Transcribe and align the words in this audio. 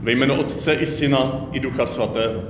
Ve 0.00 0.12
jménu 0.12 0.34
Otce 0.34 0.74
i 0.74 0.86
Syna 0.86 1.46
i 1.52 1.60
Ducha 1.60 1.86
Svatého. 1.86 2.42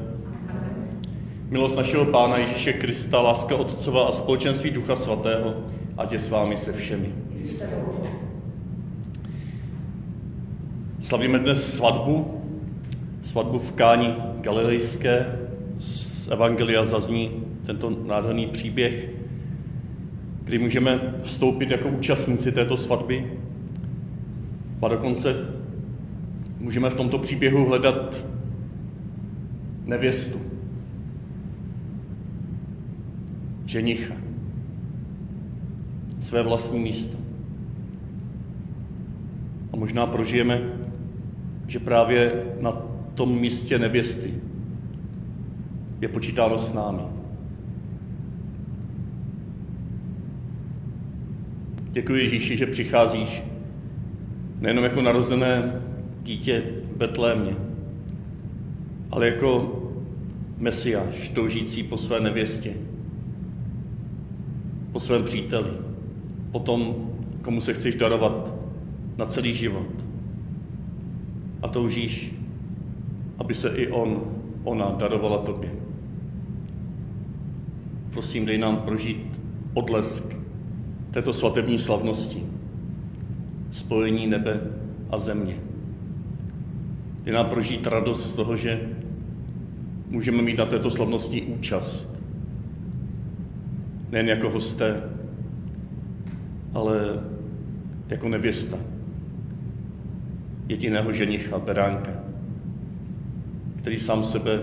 Milost 1.50 1.76
našeho 1.76 2.04
Pána 2.04 2.36
Ježíše 2.36 2.72
Krista, 2.72 3.21
láska 3.21 3.56
Otcova 3.56 4.08
a 4.08 4.12
společenství 4.12 4.71
Ducha 4.71 4.96
Svatého, 4.96 5.54
ať 5.96 6.12
je 6.12 6.19
s 6.19 6.30
vámi 6.30 6.56
se 6.56 6.72
všemi. 6.72 7.14
Slavíme 11.00 11.38
dnes 11.38 11.76
svatbu, 11.76 12.42
svatbu 13.22 13.59
v 13.59 13.73
Káni 13.73 14.15
Galilejské. 14.41 15.39
Z 15.79 16.29
Evangelia 16.29 16.85
zazní 16.85 17.30
tento 17.67 17.91
nádherný 18.07 18.46
příběh, 18.46 19.09
kdy 20.45 20.59
můžeme 20.59 21.15
vstoupit 21.23 21.71
jako 21.71 21.89
účastníci 21.89 22.53
této 22.53 22.77
svatby 22.77 23.33
a 24.83 24.89
dokonce 24.89 25.57
můžeme 26.61 26.90
v 26.90 26.95
tomto 26.95 27.18
příběhu 27.18 27.64
hledat 27.64 28.24
nevěstu, 29.84 30.41
ženicha, 33.66 34.14
své 36.20 36.42
vlastní 36.42 36.80
místo. 36.80 37.16
A 39.73 39.77
možná 39.77 40.06
prožijeme, 40.06 40.60
že 41.66 41.78
právě 41.78 42.45
na 42.61 42.72
tom 43.14 43.41
místě 43.41 43.78
nevěsty 43.78 44.34
je 46.00 46.09
počítáno 46.09 46.59
s 46.59 46.72
námi. 46.72 47.02
Děkuji 51.91 52.22
Ježíši, 52.22 52.56
že 52.56 52.66
přicházíš 52.66 53.42
nejenom 54.61 54.84
jako 54.84 55.02
narozené 55.02 55.83
dítě 56.28 56.62
Betlémě, 56.96 57.56
ale 59.10 59.27
jako 59.27 59.82
mesiáš, 60.59 61.28
toužící 61.28 61.83
po 61.83 61.97
své 61.97 62.20
nevěstě, 62.20 62.75
po 64.92 65.00
svém 65.00 65.25
příteli, 65.25 65.70
po 66.53 66.58
tom, 66.58 66.94
komu 67.42 67.61
se 67.61 67.75
chceš 67.75 67.94
darovat 67.94 68.55
na 69.16 69.27
celý 69.27 69.55
život. 69.55 69.88
A 71.62 71.69
toužíš, 71.69 72.34
aby 73.38 73.55
se 73.55 73.69
i 73.69 73.88
on, 73.88 74.22
ona 74.64 74.91
darovala 74.98 75.38
tobě. 75.38 75.72
Prosím, 78.10 78.47
dej 78.47 78.58
nám 78.58 78.77
prožít 78.77 79.41
odlesk 79.75 80.36
této 81.10 81.33
svatební 81.33 81.78
slavnosti, 81.78 82.42
spojení 83.70 84.27
nebe 84.27 84.60
a 85.10 85.19
země. 85.19 85.67
Dej 87.29 87.34
nám 87.34 87.47
prožít 87.47 87.87
radost 87.87 88.31
z 88.31 88.37
toho, 88.37 88.57
že 88.57 88.81
můžeme 90.07 90.43
mít 90.43 90.59
na 90.59 90.67
této 90.67 90.91
slavnosti 90.91 91.43
účast. 91.43 92.21
Nejen 94.11 94.29
jako 94.29 94.51
hosté, 94.51 95.03
ale 96.75 97.23
jako 98.09 98.29
nevěsta 98.29 98.77
jediného 100.69 101.12
ženicha, 101.12 101.59
beránka, 101.59 102.11
který 103.81 103.99
sám 103.99 104.25
sebe 104.25 104.61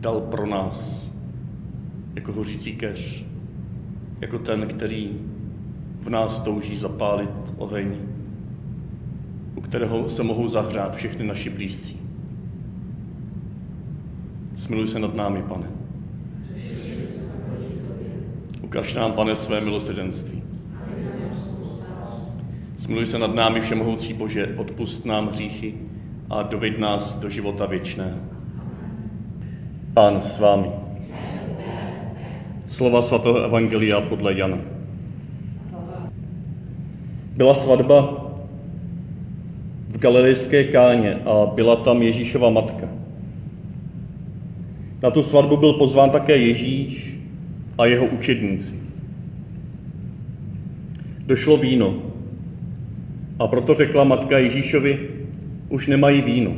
dal 0.00 0.20
pro 0.20 0.46
nás 0.46 1.10
jako 2.14 2.32
hořící 2.32 2.76
keř, 2.76 3.24
jako 4.20 4.38
ten, 4.38 4.66
který 4.66 5.10
v 6.00 6.10
nás 6.10 6.40
touží 6.40 6.76
zapálit 6.76 7.30
oheň, 7.56 8.13
kterého 9.64 10.08
se 10.08 10.22
mohou 10.22 10.48
zahřát 10.48 10.96
všechny 10.96 11.26
naši 11.26 11.50
blízcí. 11.50 12.00
Smiluj 14.56 14.86
se 14.86 14.98
nad 14.98 15.14
námi, 15.14 15.42
pane. 15.42 15.66
Ukaž 18.62 18.94
nám, 18.94 19.12
pane, 19.12 19.36
své 19.36 19.60
milosedenství. 19.60 20.42
Smiluj 22.76 23.06
se 23.06 23.18
nad 23.18 23.34
námi, 23.34 23.60
Všemohoucí 23.60 24.14
Bože, 24.14 24.54
odpust 24.56 25.06
nám 25.06 25.28
hříchy 25.28 25.74
a 26.30 26.42
doveď 26.42 26.78
nás 26.78 27.18
do 27.18 27.30
života 27.30 27.66
věčného. 27.66 28.18
Pán 29.94 30.22
s 30.22 30.38
vámi. 30.38 30.70
Slova 32.66 33.02
svatého 33.02 33.44
Evangelia 33.44 34.00
podle 34.00 34.34
Jana. 34.34 34.58
Byla 37.36 37.54
svatba 37.54 38.13
galilejské 40.04 40.64
káně 40.64 41.14
a 41.24 41.46
byla 41.54 41.76
tam 41.76 42.02
Ježíšova 42.02 42.50
matka. 42.50 42.88
Na 45.02 45.10
tu 45.10 45.22
svatbu 45.22 45.56
byl 45.56 45.72
pozván 45.72 46.10
také 46.10 46.36
Ježíš 46.36 47.16
a 47.78 47.86
jeho 47.86 48.06
učedníci. 48.06 48.74
Došlo 51.26 51.56
víno 51.56 52.02
a 53.38 53.46
proto 53.46 53.74
řekla 53.74 54.04
matka 54.04 54.38
Ježíšovi, 54.38 54.98
už 55.68 55.86
nemají 55.86 56.22
víno. 56.22 56.52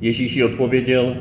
Ježíš 0.00 0.36
jí 0.36 0.44
odpověděl, 0.44 1.16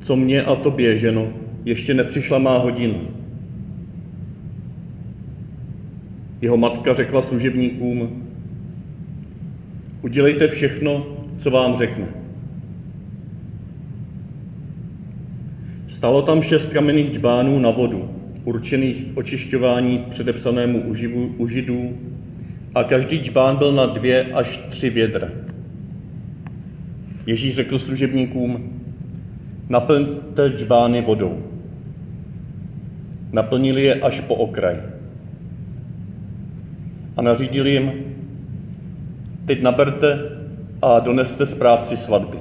co 0.00 0.16
mě 0.16 0.42
a 0.42 0.54
tobě, 0.54 0.96
ženo, 0.96 1.32
ještě 1.64 1.94
nepřišla 1.94 2.38
má 2.38 2.58
hodina. 2.58 3.17
Jeho 6.40 6.56
matka 6.56 6.94
řekla 6.94 7.22
služebníkům, 7.22 8.26
udělejte 10.02 10.48
všechno, 10.48 11.06
co 11.36 11.50
vám 11.50 11.74
řekne. 11.74 12.04
Stalo 15.88 16.22
tam 16.22 16.42
šest 16.42 16.72
kamenných 16.72 17.10
džbánů 17.10 17.58
na 17.58 17.70
vodu, 17.70 18.10
určených 18.44 19.04
k 19.04 19.16
očišťování 19.16 19.98
předepsanému 20.10 20.80
uživu, 20.80 21.34
u 21.38 21.48
židů, 21.48 21.98
a 22.74 22.84
každý 22.84 23.18
džbán 23.18 23.56
byl 23.56 23.72
na 23.72 23.86
dvě 23.86 24.24
až 24.24 24.60
tři 24.70 24.90
vědra. 24.90 25.28
Ježíš 27.26 27.54
řekl 27.54 27.78
služebníkům, 27.78 28.80
naplňte 29.68 30.48
džbány 30.48 31.02
vodou. 31.02 31.42
Naplnili 33.32 33.84
je 33.84 33.94
až 33.94 34.20
po 34.20 34.34
okraj. 34.34 34.76
A 37.18 37.22
nařídil 37.22 37.66
jim, 37.66 37.92
teď 39.46 39.60
naberte 39.60 40.18
a 40.82 41.00
doneste 41.00 41.46
správci 41.46 41.96
svatby. 41.96 42.38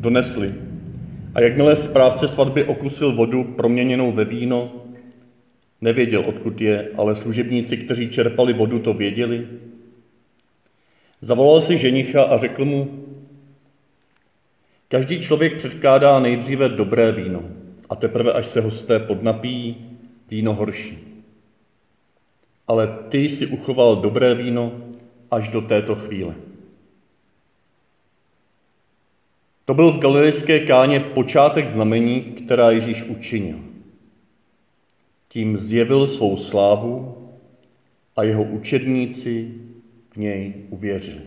Donesli. 0.00 0.54
A 1.34 1.40
jakmile 1.40 1.76
správce 1.76 2.28
svatby 2.28 2.64
okusil 2.64 3.12
vodu 3.12 3.44
proměněnou 3.44 4.12
ve 4.12 4.24
víno, 4.24 4.70
nevěděl, 5.80 6.22
odkud 6.26 6.60
je, 6.60 6.84
ale 6.96 7.14
služebníci, 7.14 7.76
kteří 7.76 8.08
čerpali 8.08 8.52
vodu, 8.52 8.78
to 8.78 8.94
věděli. 8.94 9.46
Zavolal 11.20 11.60
si 11.60 11.78
ženicha 11.78 12.22
a 12.22 12.36
řekl 12.36 12.64
mu, 12.64 12.88
každý 14.88 15.18
člověk 15.18 15.56
předkládá 15.56 16.20
nejdříve 16.20 16.68
dobré 16.68 17.12
víno 17.12 17.42
a 17.88 17.96
teprve, 17.96 18.32
až 18.32 18.46
se 18.46 18.60
hosté 18.60 18.98
podnapíjí, 18.98 19.76
víno 20.30 20.54
horší. 20.54 21.07
Ale 22.68 22.98
ty 23.08 23.18
jsi 23.18 23.46
uchoval 23.46 23.96
dobré 23.96 24.34
víno 24.34 24.72
až 25.30 25.48
do 25.48 25.60
této 25.60 25.94
chvíle. 25.94 26.34
To 29.64 29.74
byl 29.74 29.92
v 29.92 29.98
galilejské 29.98 30.66
káně 30.66 31.00
počátek 31.00 31.68
znamení, 31.68 32.20
která 32.20 32.70
Ježíš 32.70 33.02
učinil. 33.02 33.58
Tím 35.28 35.58
zjevil 35.58 36.06
svou 36.06 36.36
slávu 36.36 37.14
a 38.16 38.22
jeho 38.22 38.42
učedníci 38.42 39.54
v 40.10 40.16
něj 40.16 40.54
uvěřili. 40.70 41.22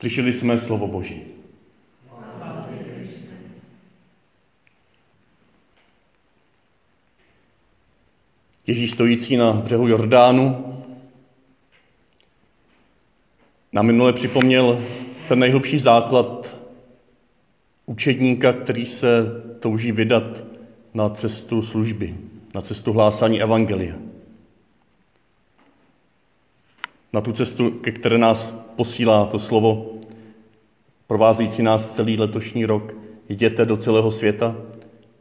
Slyšeli 0.00 0.32
jsme 0.32 0.58
slovo 0.58 0.86
Boží. 0.86 1.33
Ježíš 8.66 8.90
stojící 8.90 9.36
na 9.36 9.52
břehu 9.52 9.88
Jordánu 9.88 10.74
nám 13.72 13.86
minule 13.86 14.12
připomněl 14.12 14.84
ten 15.28 15.38
nejhlubší 15.38 15.78
základ 15.78 16.56
učedníka, 17.86 18.52
který 18.52 18.86
se 18.86 19.24
touží 19.60 19.92
vydat 19.92 20.44
na 20.94 21.08
cestu 21.08 21.62
služby, 21.62 22.16
na 22.54 22.60
cestu 22.60 22.92
hlásání 22.92 23.42
Evangelia. 23.42 23.94
Na 27.12 27.20
tu 27.20 27.32
cestu, 27.32 27.70
ke 27.70 27.92
které 27.92 28.18
nás 28.18 28.52
posílá 28.76 29.26
to 29.26 29.38
slovo, 29.38 29.98
provázející 31.06 31.62
nás 31.62 31.94
celý 31.94 32.16
letošní 32.16 32.64
rok. 32.64 32.94
Jděte 33.28 33.64
do 33.64 33.76
celého 33.76 34.12
světa 34.12 34.56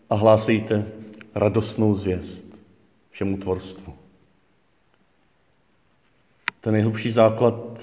a 0.09 0.15
hlásejte 0.15 0.85
radostnou 1.35 1.95
zvěst. 1.95 2.52
Všemu 3.13 3.37
tvorstvu. 3.37 3.93
Ten 6.61 6.73
nejhlubší 6.73 7.09
základ, 7.09 7.81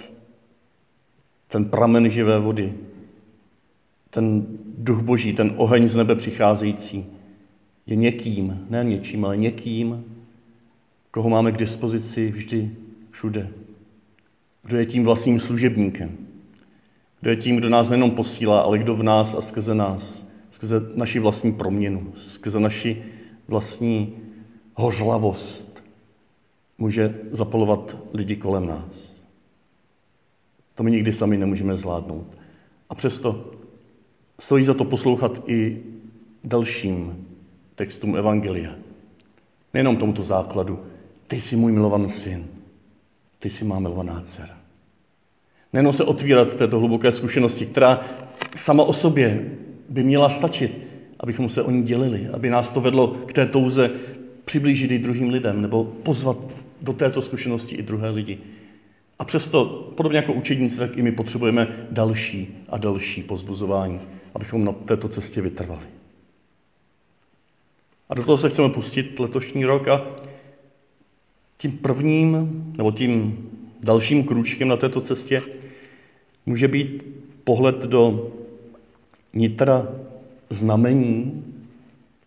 ten 1.49 1.65
pramen 1.65 2.11
živé 2.11 2.39
vody, 2.39 2.75
ten 4.11 4.47
duch 4.79 5.03
boží, 5.03 5.33
ten 5.33 5.55
oheň 5.57 5.89
z 5.89 5.97
nebe 5.97 6.15
přicházející, 6.15 7.07
je 7.87 7.97
někým, 7.97 8.67
ne 8.71 8.85
něčím, 8.85 9.25
ale 9.25 9.37
někým, 9.37 10.05
koho 11.11 11.29
máme 11.29 11.53
k 11.53 11.59
dispozici 11.59 12.31
vždy, 12.31 12.71
všude. 13.11 13.49
Kdo 14.63 14.77
je 14.77 14.87
tím 14.87 15.05
vlastním 15.05 15.41
služebníkem. 15.41 16.17
Kdo 17.21 17.31
je 17.31 17.37
tím, 17.37 17.57
kdo 17.57 17.69
nás 17.69 17.89
nejenom 17.89 18.11
posílá, 18.11 18.61
ale 18.61 18.79
kdo 18.79 18.97
v 18.97 19.03
nás 19.03 19.35
a 19.35 19.41
skrze 19.43 19.75
nás, 19.75 20.27
skrze 20.51 20.81
naši 20.95 21.19
vlastní 21.19 21.53
proměnu, 21.53 22.13
skrze 22.17 22.61
naši 22.61 23.03
vlastní 23.49 24.17
hořlavost 24.75 25.85
může 26.79 27.19
zapalovat 27.31 27.97
lidi 28.13 28.37
kolem 28.37 28.67
nás. 28.67 29.15
To 30.75 30.83
my 30.83 30.91
nikdy 30.91 31.13
sami 31.13 31.37
nemůžeme 31.37 31.77
zvládnout. 31.77 32.39
A 32.89 32.95
přesto 32.95 33.51
stojí 34.39 34.65
za 34.65 34.75
to 34.75 34.85
poslouchat 34.85 35.43
i 35.47 35.83
dalším 36.45 37.27
textům 37.75 38.17
Evangelia. 38.17 38.75
Nejenom 39.75 39.97
tomuto 39.97 40.23
základu. 40.23 40.81
Ty 41.27 41.41
jsi 41.41 41.57
můj 41.57 41.73
milovaný 41.73 42.09
syn. 42.09 42.47
Ty 43.39 43.51
jsi 43.51 43.65
má 43.65 43.79
milovaná 43.79 44.23
dcera. 44.25 44.57
Nejenom 45.73 45.93
se 45.93 46.05
otvírat 46.05 46.55
této 46.55 46.79
hluboké 46.79 47.13
zkušenosti, 47.13 47.67
která 47.67 48.01
sama 48.57 48.83
o 48.85 48.93
sobě 48.93 49.51
by 49.89 50.03
měla 50.03 50.29
stačit, 50.29 50.81
abychom 51.21 51.49
se 51.49 51.63
o 51.63 51.71
ní 51.71 51.83
dělili, 51.83 52.29
aby 52.29 52.51
nás 52.51 52.73
to 52.73 52.81
vedlo 52.81 53.09
k 53.09 53.33
té 53.33 53.47
touze 53.47 53.91
přiblížit 54.51 54.91
i 54.91 54.99
druhým 54.99 55.29
lidem 55.31 55.63
nebo 55.63 55.85
pozvat 55.85 56.37
do 56.83 56.93
této 56.93 57.23
zkušenosti 57.23 57.77
i 57.77 57.83
druhé 57.83 58.11
lidi. 58.11 58.39
A 59.19 59.25
přesto, 59.25 59.65
podobně 59.97 60.17
jako 60.17 60.33
učedníci, 60.33 60.77
tak 60.77 60.97
i 60.97 61.03
my 61.03 61.13
potřebujeme 61.13 61.87
další 61.91 62.49
a 62.69 62.79
další 62.79 63.23
pozbuzování, 63.23 64.01
abychom 64.35 64.65
na 64.65 64.73
této 64.73 65.09
cestě 65.09 65.41
vytrvali. 65.41 65.87
A 68.09 68.15
do 68.15 68.25
toho 68.25 68.39
se 68.39 68.51
chceme 68.51 68.69
pustit 68.69 69.21
letošní 69.21 69.65
rok 69.65 69.89
a 69.89 70.07
tím 71.57 71.79
prvním, 71.79 72.65
nebo 72.77 72.93
tím 72.93 73.39
dalším 73.81 74.25
krůčkem 74.25 74.69
na 74.69 74.77
této 74.77 75.01
cestě 75.01 75.43
může 76.47 76.69
být 76.69 77.05
pohled 77.45 77.77
do 77.77 78.33
nitra 79.33 79.89
znamení, 80.51 81.45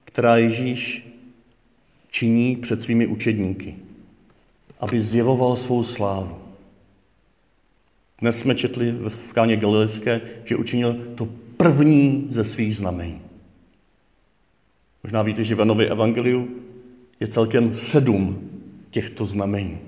která 0.06 0.38
Ježíš 0.38 1.13
činí 2.14 2.56
před 2.56 2.82
svými 2.82 3.08
učedníky, 3.08 3.76
aby 4.80 5.02
zjevoval 5.02 5.56
svou 5.56 5.84
slávu. 5.84 6.38
Dnes 8.22 8.40
jsme 8.40 8.56
četli 8.56 8.92
v 8.92 9.34
káně 9.34 9.58
Galilejské, 9.58 10.22
že 10.46 10.56
učinil 10.56 10.94
to 11.16 11.28
první 11.58 12.28
ze 12.30 12.46
svých 12.46 12.78
znamení. 12.78 13.22
Možná 15.04 15.22
víte, 15.22 15.44
že 15.44 15.56
v 15.56 15.60
Janově 15.60 15.90
evangeliu 15.90 16.48
je 17.20 17.28
celkem 17.28 17.76
sedm 17.76 18.50
těchto 18.90 19.26
znamení. 19.26 19.80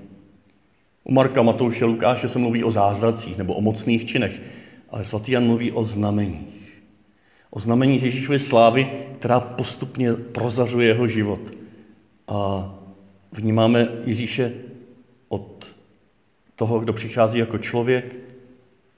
U 1.04 1.12
Marka, 1.12 1.42
Matouše, 1.42 1.84
Lukáše 1.84 2.28
se 2.28 2.38
mluví 2.38 2.64
o 2.64 2.70
zázracích 2.70 3.38
nebo 3.38 3.54
o 3.54 3.60
mocných 3.60 4.06
činech, 4.06 4.42
ale 4.90 5.04
svatý 5.04 5.32
Jan 5.32 5.46
mluví 5.46 5.72
o 5.72 5.84
znameních. 5.84 6.74
O 7.50 7.60
znamení 7.60 8.02
Ježíšovy 8.02 8.38
slávy, 8.38 8.90
která 9.18 9.40
postupně 9.40 10.12
prozařuje 10.12 10.88
jeho 10.88 11.08
život. 11.08 11.40
A 12.28 12.70
vnímáme 13.32 13.88
Ježíše 14.04 14.52
od 15.28 15.76
toho, 16.54 16.80
kdo 16.80 16.92
přichází 16.92 17.38
jako 17.38 17.58
člověk, 17.58 18.16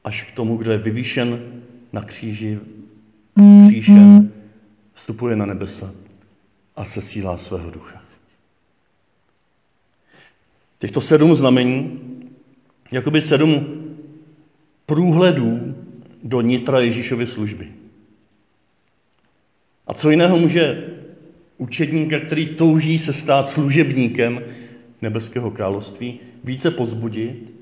až 0.04 0.22
k 0.22 0.32
tomu, 0.32 0.56
kdo 0.56 0.72
je 0.72 0.78
vyvýšen 0.78 1.62
na 1.92 2.02
kříži, 2.02 2.58
zkříšen, 3.64 4.32
vstupuje 4.92 5.36
na 5.36 5.46
nebesa 5.46 5.92
a 6.76 6.84
sesílá 6.84 7.36
svého 7.36 7.70
ducha. 7.70 8.02
Těchto 10.78 11.00
sedm 11.00 11.34
znamení, 11.34 12.00
jakoby 12.90 13.22
sedm 13.22 13.84
průhledů 14.86 15.74
do 16.22 16.40
nitra 16.40 16.80
Ježíšovy 16.80 17.26
služby. 17.26 17.72
A 19.86 19.94
co 19.94 20.10
jiného 20.10 20.38
může 20.38 20.97
učedníka, 21.58 22.20
který 22.20 22.46
touží 22.46 22.98
se 22.98 23.12
stát 23.12 23.48
služebníkem 23.48 24.40
nebeského 25.02 25.50
království, 25.50 26.20
více 26.44 26.70
pozbudit, 26.70 27.54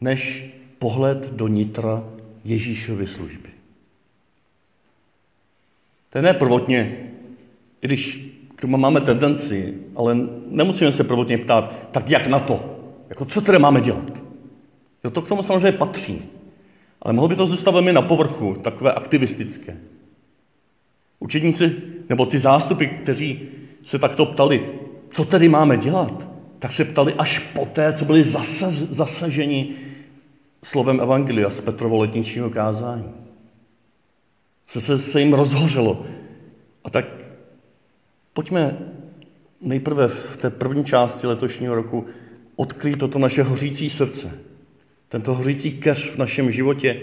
než 0.00 0.50
pohled 0.78 1.32
do 1.32 1.48
nitra 1.48 2.04
Ježíšovy 2.44 3.06
služby. 3.06 3.48
To 6.10 6.18
je 6.18 6.22
ne 6.22 6.34
prvotně, 6.34 7.10
i 7.82 7.86
když 7.86 8.30
k 8.56 8.60
tomu 8.60 8.76
máme 8.76 9.00
tendenci, 9.00 9.74
ale 9.96 10.16
nemusíme 10.46 10.92
se 10.92 11.04
prvotně 11.04 11.38
ptát, 11.38 11.74
tak 11.90 12.10
jak 12.10 12.26
na 12.26 12.38
to? 12.38 12.78
Jako 13.08 13.24
co 13.24 13.40
tedy 13.40 13.58
máme 13.58 13.80
dělat? 13.80 14.22
Jo, 15.04 15.10
to 15.10 15.22
k 15.22 15.28
tomu 15.28 15.42
samozřejmě 15.42 15.78
patří. 15.78 16.22
Ale 17.02 17.14
mohlo 17.14 17.28
by 17.28 17.36
to 17.36 17.46
zůstat 17.46 17.70
velmi 17.70 17.92
na 17.92 18.02
povrchu, 18.02 18.54
takové 18.54 18.92
aktivistické. 18.92 19.76
Učedníci, 21.20 21.76
nebo 22.08 22.26
ty 22.26 22.38
zástupy, 22.38 22.86
kteří 22.86 23.48
se 23.82 23.98
takto 23.98 24.26
ptali, 24.26 24.70
co 25.10 25.24
tedy 25.24 25.48
máme 25.48 25.76
dělat, 25.76 26.28
tak 26.58 26.72
se 26.72 26.84
ptali 26.84 27.14
až 27.14 27.38
poté, 27.38 27.92
co 27.92 28.04
byli 28.04 28.22
zasaz, 28.22 28.74
zasaženi 28.74 29.74
slovem 30.62 31.00
Evangelia 31.00 31.50
z 31.50 31.60
Petrovo 31.60 31.98
letničního 31.98 32.50
kázání. 32.50 33.04
Se, 34.66 34.80
se, 34.80 34.98
se 34.98 35.20
jim 35.20 35.32
rozhořelo. 35.32 36.06
A 36.84 36.90
tak 36.90 37.04
pojďme 38.32 38.78
nejprve 39.60 40.08
v 40.08 40.36
té 40.36 40.50
první 40.50 40.84
části 40.84 41.26
letošního 41.26 41.74
roku 41.74 42.06
odkrýt 42.56 42.98
toto 42.98 43.18
naše 43.18 43.42
hořící 43.42 43.90
srdce. 43.90 44.38
Tento 45.08 45.34
hořící 45.34 45.72
keř 45.72 46.10
v 46.10 46.18
našem 46.18 46.50
životě, 46.50 47.00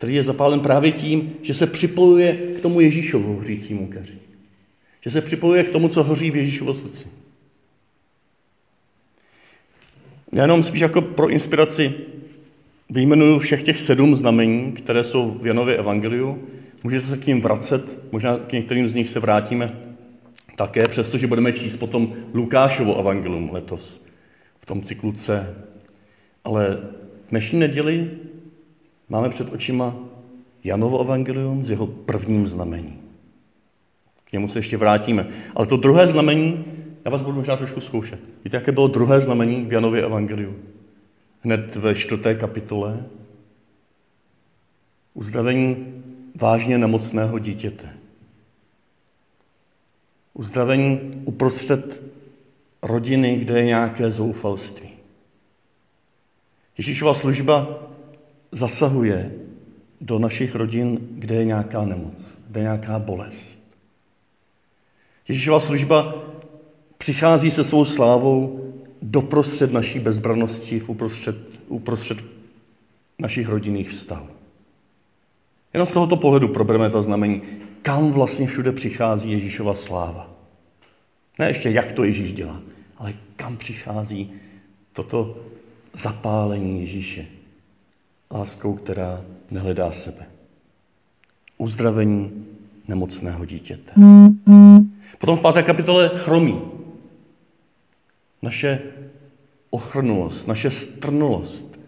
který 0.00 0.14
je 0.14 0.22
zapálen 0.22 0.60
právě 0.60 0.92
tím, 0.92 1.32
že 1.42 1.54
se 1.54 1.66
připojuje 1.66 2.36
k 2.56 2.60
tomu 2.60 2.80
Ježíšovu 2.80 3.36
hořícímu 3.36 3.86
keři. 3.86 4.14
Že 5.00 5.10
se 5.10 5.20
připojuje 5.20 5.64
k 5.64 5.70
tomu, 5.70 5.88
co 5.88 6.02
hoří 6.02 6.30
v 6.30 6.36
Ježíšovo 6.36 6.74
srdci. 6.74 7.08
Já 10.32 10.42
jenom 10.42 10.62
spíš 10.62 10.80
jako 10.80 11.02
pro 11.02 11.28
inspiraci 11.28 11.94
vyjmenuju 12.90 13.38
všech 13.38 13.62
těch 13.62 13.80
sedm 13.80 14.16
znamení, 14.16 14.72
které 14.72 15.04
jsou 15.04 15.38
v 15.42 15.46
Janově 15.46 15.76
evangeliu. 15.76 16.48
Můžete 16.82 17.06
se 17.06 17.16
k 17.16 17.26
ním 17.26 17.40
vracet, 17.40 18.12
možná 18.12 18.38
k 18.38 18.52
některým 18.52 18.88
z 18.88 18.94
nich 18.94 19.08
se 19.08 19.20
vrátíme 19.20 19.80
také, 20.56 20.88
přestože 20.88 21.26
budeme 21.26 21.52
číst 21.52 21.76
potom 21.76 22.14
Lukášovo 22.34 22.98
evangelium 22.98 23.50
letos 23.52 24.06
v 24.60 24.66
tom 24.66 24.82
cyklu 24.82 25.12
C. 25.12 25.56
Ale 26.44 26.78
dnešní 27.30 27.58
neděli 27.58 28.10
máme 29.10 29.28
před 29.28 29.52
očima 29.52 29.96
Janovo 30.64 31.00
evangelium 31.00 31.64
s 31.64 31.70
jeho 31.70 31.86
prvním 31.86 32.46
znamením. 32.46 33.00
K 34.24 34.32
němu 34.32 34.48
se 34.48 34.58
ještě 34.58 34.76
vrátíme. 34.76 35.28
Ale 35.54 35.66
to 35.66 35.76
druhé 35.76 36.08
znamení, 36.08 36.64
já 37.04 37.10
vás 37.10 37.22
budu 37.22 37.36
možná 37.36 37.56
trošku 37.56 37.80
zkoušet. 37.80 38.20
Víte, 38.44 38.56
jaké 38.56 38.72
bylo 38.72 38.88
druhé 38.88 39.20
znamení 39.20 39.64
v 39.64 39.72
Janově 39.72 40.02
evangeliu? 40.02 40.56
Hned 41.40 41.76
ve 41.76 41.94
čtvrté 41.94 42.34
kapitole. 42.34 43.04
Uzdravení 45.14 46.02
vážně 46.34 46.78
nemocného 46.78 47.38
dítěte. 47.38 47.88
Uzdravení 50.34 51.00
uprostřed 51.24 52.02
rodiny, 52.82 53.36
kde 53.36 53.58
je 53.58 53.64
nějaké 53.64 54.10
zoufalství. 54.10 54.90
Ježíšova 56.78 57.14
služba 57.14 57.82
zasahuje 58.52 59.32
do 60.00 60.18
našich 60.18 60.54
rodin, 60.54 60.98
kde 61.10 61.34
je 61.34 61.44
nějaká 61.44 61.84
nemoc, 61.84 62.38
kde 62.48 62.60
je 62.60 62.62
nějaká 62.62 62.98
bolest. 62.98 63.60
Ježíšova 65.28 65.60
služba 65.60 66.14
přichází 66.98 67.50
se 67.50 67.64
svou 67.64 67.84
slávou 67.84 68.64
doprostřed 69.02 69.72
naší 69.72 69.98
bezbranosti, 69.98 70.80
v 70.80 70.88
uprostřed, 70.88 71.36
uprostřed 71.68 72.18
našich 73.18 73.48
rodinných 73.48 73.90
vztahů. 73.90 74.28
Jenom 75.74 75.86
z 75.86 75.92
tohoto 75.92 76.16
pohledu 76.16 76.48
probereme 76.48 76.90
to 76.90 77.02
znamení, 77.02 77.42
kam 77.82 78.12
vlastně 78.12 78.46
všude 78.46 78.72
přichází 78.72 79.30
Ježíšova 79.30 79.74
sláva. 79.74 80.30
Ne 81.38 81.48
ještě, 81.48 81.70
jak 81.70 81.92
to 81.92 82.04
Ježíš 82.04 82.32
dělá, 82.32 82.60
ale 82.96 83.14
kam 83.36 83.56
přichází 83.56 84.32
toto 84.92 85.38
zapálení 85.94 86.80
Ježíše. 86.80 87.26
Láskou, 88.34 88.74
která 88.74 89.24
nehledá 89.50 89.92
sebe. 89.92 90.26
Uzdravení 91.58 92.46
nemocného 92.88 93.44
dítěte. 93.44 93.92
Potom 95.18 95.36
v 95.36 95.40
páté 95.40 95.62
kapitole 95.62 96.10
chromí. 96.14 96.60
naše 98.42 98.80
ochrnulost, 99.70 100.48
naše 100.48 100.70
strnulost. 100.70 101.80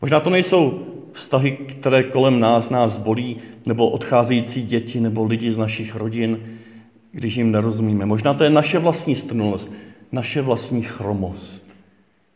Možná 0.00 0.20
to 0.20 0.30
nejsou 0.30 0.86
vztahy, 1.12 1.50
které 1.52 2.02
kolem 2.02 2.40
nás 2.40 2.70
nás 2.70 2.98
bolí, 2.98 3.36
nebo 3.66 3.90
odcházející 3.90 4.62
děti, 4.62 5.00
nebo 5.00 5.24
lidi 5.24 5.52
z 5.52 5.58
našich 5.58 5.94
rodin, 5.94 6.40
když 7.12 7.36
jim 7.36 7.52
nerozumíme. 7.52 8.06
Možná 8.06 8.34
to 8.34 8.44
je 8.44 8.50
naše 8.50 8.78
vlastní 8.78 9.16
strnulost, 9.16 9.72
naše 10.12 10.42
vlastní 10.42 10.82
chromost, 10.82 11.66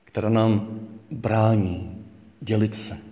která 0.05 0.29
nám 0.29 0.69
brání 1.11 2.05
dělit 2.41 2.75
se. 2.75 3.06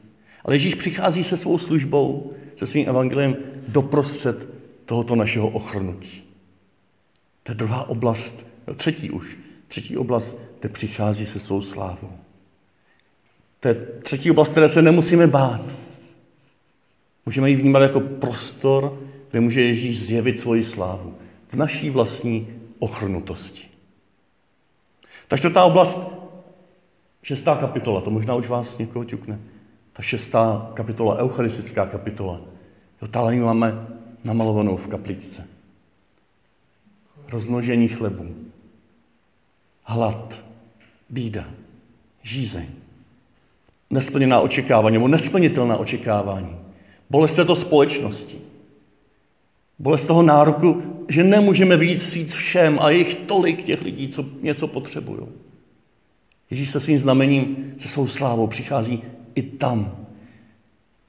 Ale 0.45 0.55
Ježíš 0.55 0.75
přichází 0.75 1.25
se 1.25 1.37
svou 1.37 1.59
službou, 1.59 2.33
se 2.57 2.67
svým 2.67 2.89
evangeliem 2.89 3.37
doprostřed 3.69 4.49
tohoto 4.85 5.17
našeho 5.17 5.49
ochrnutí. 5.49 6.23
To 7.43 7.53
je 7.53 7.57
druhá 7.57 7.89
oblast, 7.89 8.47
no, 8.67 8.75
třetí 8.75 9.11
už, 9.11 9.37
třetí 9.69 9.97
oblast, 9.97 10.37
kde 10.61 10.69
přichází 10.69 11.27
se 11.27 11.41
svou 11.41 11.63
slávou. 11.63 12.11
To 13.61 13.69
je 13.69 13.75
třetí 14.03 14.31
oblast, 14.31 14.51
které 14.51 14.69
se 14.69 14.83
nemusíme 14.83 15.27
bát. 15.27 15.75
Můžeme 17.27 17.51
ji 17.51 17.57
vnímat 17.57 17.83
jako 17.83 18.01
prostor, 18.01 19.01
kde 19.31 19.41
může 19.41 19.63
Ježíš 19.63 20.07
zjevit 20.07 20.41
svoji 20.41 20.65
slávu. 20.65 21.15
V 21.49 21.55
naší 21.55 21.91
vlastní 21.91 22.49
ochrnutosti. 22.79 23.69
Ta 25.29 25.37
čtvrtá 25.37 25.65
oblast, 25.65 26.01
šestá 27.23 27.57
kapitola, 27.57 28.01
to 28.01 28.11
možná 28.11 28.35
už 28.35 28.49
vás 28.49 28.79
někoho 28.79 29.05
ťukne. 29.05 29.41
Ta 29.95 30.03
šestá 30.03 30.71
kapitola, 30.75 31.17
eucharistická 31.17 31.87
kapitola. 31.87 32.41
Jo, 33.03 33.09
tady 33.09 33.41
máme 33.41 33.87
namalovanou 34.25 34.77
v 34.77 34.87
kapličce. 34.87 35.47
Rozmnožení 37.33 37.89
chlebů, 37.89 38.35
hlad, 39.83 40.45
bída, 41.11 41.45
žízeň, 42.23 42.67
nesplněná 43.91 44.41
očekávání 44.41 44.95
nebo 44.95 45.09
nesplnitelná 45.09 45.77
očekávání, 45.77 46.57
bolest 47.11 47.35
této 47.35 47.57
společnosti, 47.57 48.39
bolest 49.79 50.07
toho 50.07 50.23
nároku, 50.23 50.83
že 51.09 51.25
nemůžeme 51.25 51.77
víc 51.77 52.09
říct 52.13 52.35
všem 52.35 52.79
a 52.83 52.91
jich 52.91 53.15
tolik 53.15 53.65
těch 53.65 53.83
lidí, 53.83 54.09
co 54.09 54.25
něco 54.43 54.69
potřebují. 54.69 55.27
Ježíš 56.51 56.71
se 56.71 56.81
svým 56.81 56.99
znamením, 56.99 57.75
se 57.79 57.89
svou 57.89 58.07
slávou 58.07 58.47
přichází 58.47 59.03
i 59.35 59.43
tam. 59.43 60.07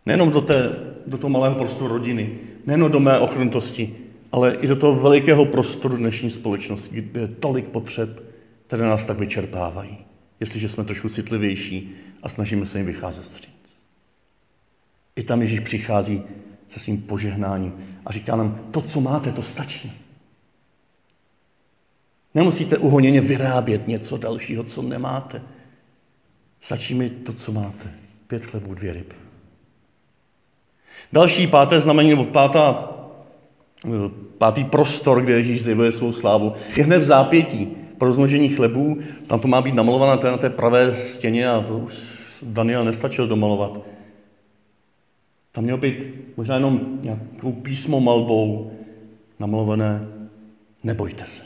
Nejenom 0.06 0.32
do, 0.32 0.42
té, 0.42 0.76
do 1.08 1.18
toho 1.18 1.30
malého 1.30 1.56
prostoru 1.56 1.94
rodiny, 1.94 2.40
nejenom 2.66 2.92
do 2.92 3.00
mé 3.00 3.20
ochrnutosti, 3.20 3.96
ale 4.32 4.56
i 4.56 4.68
do 4.68 4.76
toho 4.76 4.96
velikého 4.96 5.46
prostoru 5.46 5.98
dnešní 5.98 6.32
společnosti, 6.32 7.02
kde 7.02 7.22
je 7.22 7.28
tolik 7.28 7.66
potřeb, 7.66 8.24
které 8.68 8.84
nás 8.84 9.06
tak 9.06 9.20
vyčerpávají, 9.20 9.98
jestliže 10.40 10.70
jsme 10.70 10.84
trošku 10.84 11.10
citlivější 11.10 11.96
a 12.24 12.30
snažíme 12.30 12.66
se 12.66 12.78
jim 12.78 12.88
vycházet 12.88 13.24
vstříc. 13.24 13.80
I 15.16 15.24
tam 15.24 15.42
Ježíš 15.42 15.60
přichází 15.60 16.22
se 16.70 16.80
svým 16.80 17.02
požehnáním 17.02 17.74
a 18.06 18.12
říká 18.12 18.36
nám, 18.36 18.68
to, 18.72 18.82
co 18.82 19.02
máte, 19.02 19.32
to 19.32 19.42
stačí. 19.42 19.92
Nemusíte 22.34 22.78
uhoněně 22.78 23.22
vyrábět 23.22 23.88
něco 23.88 24.18
dalšího, 24.18 24.64
co 24.64 24.82
nemáte. 24.82 25.42
Stačí 26.62 26.96
mi 26.96 27.10
to, 27.10 27.34
co 27.34 27.52
máte. 27.52 28.05
Pět 28.28 28.46
chlebů, 28.46 28.74
dvě 28.74 28.94
ryby. 28.94 29.16
Další 31.14 31.48
páté 31.48 31.82
znamení, 31.82 32.10
nebo 32.10 32.26
pátá, 32.26 32.92
pátý 34.38 34.64
prostor, 34.64 35.22
kde 35.22 35.34
Ježíš 35.34 35.64
zjevuje 35.64 35.92
svou 35.92 36.12
slávu, 36.12 36.54
je 36.76 36.84
hned 36.84 37.00
v 37.00 37.04
zápětí 37.04 37.66
pro 37.98 38.08
rozmnožení 38.08 38.50
chlebů. 38.50 39.00
Tam 39.28 39.40
to 39.40 39.48
má 39.48 39.62
být 39.62 39.76
namalované 39.76 40.32
na 40.32 40.38
té 40.38 40.50
pravé 40.50 40.96
stěně 40.96 41.50
a 41.50 41.62
to 41.62 41.78
už 41.78 41.96
Daniel 42.44 42.86
nestačil 42.86 43.28
domalovat. 43.28 43.80
Tam 45.52 45.64
mělo 45.64 45.78
být 45.78 46.06
možná 46.38 46.56
jenom 46.56 47.00
nějakou 47.02 47.52
písmo 47.52 48.00
malbou 48.00 48.72
namalované 49.40 50.08
nebojte 50.84 51.26
se. 51.26 51.44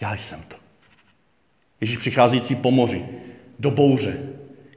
Já 0.00 0.14
jsem 0.14 0.42
to. 0.48 0.56
Ježíš 1.80 1.96
přicházející 1.96 2.54
po 2.54 2.70
moři, 2.70 3.06
do 3.58 3.70
bouře. 3.70 4.18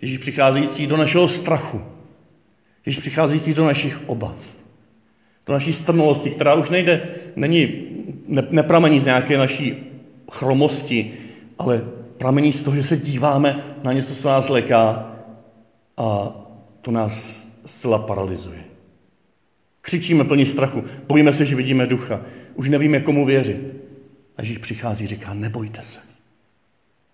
Ježíš 0.03 0.17
přicházející 0.17 0.87
do 0.87 0.97
našeho 0.97 1.27
strachu. 1.27 1.81
Ježíš 2.85 2.99
přicházející 2.99 3.53
do 3.53 3.65
našich 3.65 4.01
obav. 4.05 4.35
Do 5.47 5.53
naší 5.53 5.73
strnulosti, 5.73 6.29
která 6.29 6.53
už 6.53 6.69
nejde, 6.69 7.07
není, 7.35 7.87
ne, 8.27 8.47
nepramení 8.49 8.99
z 8.99 9.05
nějaké 9.05 9.37
naší 9.37 9.75
chromosti, 10.31 11.13
ale 11.59 11.81
pramení 12.17 12.53
z 12.53 12.61
toho, 12.61 12.75
že 12.75 12.83
se 12.83 12.97
díváme 12.97 13.63
na 13.83 13.93
něco, 13.93 14.15
co 14.15 14.27
nás 14.27 14.49
leká 14.49 15.11
a 15.97 16.31
to 16.81 16.91
nás 16.91 17.47
zcela 17.65 17.99
paralyzuje. 17.99 18.63
Křičíme 19.81 20.23
plní 20.23 20.45
strachu, 20.45 20.83
bojíme 21.07 21.33
se, 21.33 21.45
že 21.45 21.55
vidíme 21.55 21.87
ducha, 21.87 22.21
už 22.55 22.69
nevíme, 22.69 22.99
komu 22.99 23.25
věřit. 23.25 23.73
A 24.37 24.41
Ježíš 24.41 24.57
přichází, 24.57 25.07
říká, 25.07 25.33
nebojte 25.33 25.81
se. 25.81 26.12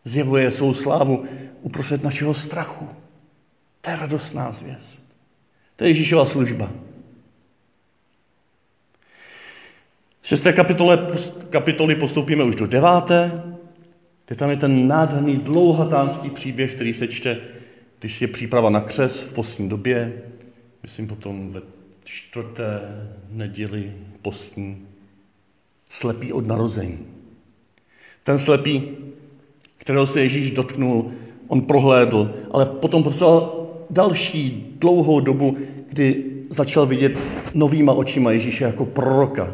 Zjevuje 0.03 0.51
svou 0.51 0.73
slávu 0.73 1.25
uprostřed 1.61 2.03
našeho 2.03 2.33
strachu. 2.33 2.89
To 3.81 3.89
je 3.89 3.95
radostná 3.95 4.51
zvěst. 4.51 5.05
To 5.75 5.83
je 5.83 5.89
Ježíšova 5.89 6.25
služba. 6.25 6.71
Z 10.21 10.27
šesté 10.27 10.53
kapitole, 10.53 11.07
kapitoly 11.49 11.95
postoupíme 11.95 12.43
už 12.43 12.55
do 12.55 12.67
deváté, 12.67 13.43
kde 14.25 14.35
tam 14.35 14.49
je 14.49 14.57
ten 14.57 14.87
nádherný 14.87 15.37
dlouhatánský 15.37 16.29
příběh, 16.29 16.75
který 16.75 16.93
se 16.93 17.07
čte, 17.07 17.37
když 17.99 18.21
je 18.21 18.27
příprava 18.27 18.69
na 18.69 18.81
křes 18.81 19.23
v 19.23 19.33
postní 19.33 19.69
době, 19.69 20.23
myslím 20.83 21.07
potom 21.07 21.49
ve 21.49 21.61
čtvrté 22.03 22.81
neděli 23.29 23.93
postní, 24.21 24.87
slepý 25.89 26.33
od 26.33 26.47
narození. 26.47 27.07
Ten 28.23 28.39
slepý, 28.39 28.97
kterého 29.89 30.07
se 30.07 30.21
Ježíš 30.21 30.51
dotknul, 30.51 31.11
on 31.47 31.61
prohlédl, 31.61 32.33
ale 32.51 32.65
potom 32.65 33.03
potřeboval 33.03 33.67
další 33.89 34.75
dlouhou 34.79 35.19
dobu, 35.19 35.57
kdy 35.89 36.23
začal 36.49 36.85
vidět 36.85 37.17
novýma 37.53 37.93
očima 37.93 38.31
Ježíše 38.31 38.63
jako 38.63 38.85
proroka, 38.85 39.53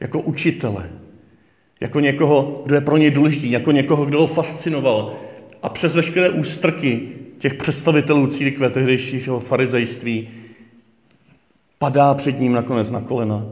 jako 0.00 0.20
učitele, 0.20 0.90
jako 1.80 2.00
někoho, 2.00 2.62
kdo 2.64 2.74
je 2.74 2.80
pro 2.80 2.96
něj 2.96 3.10
důležitý, 3.10 3.50
jako 3.50 3.72
někoho, 3.72 4.04
kdo 4.04 4.20
ho 4.20 4.26
fascinoval. 4.26 5.12
A 5.62 5.68
přes 5.68 5.94
veškeré 5.94 6.30
ústrky 6.30 7.08
těch 7.38 7.54
představitelů 7.54 8.26
církve, 8.26 8.70
tehdejšího 8.70 9.40
farizejství, 9.40 10.28
padá 11.78 12.14
před 12.14 12.40
ním 12.40 12.52
nakonec 12.52 12.90
na 12.90 13.00
kolena, 13.00 13.46